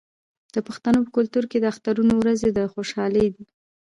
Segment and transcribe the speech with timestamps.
[0.53, 3.45] د پښتنو په کلتور کې د اخترونو ورځې د خوشحالۍ دي.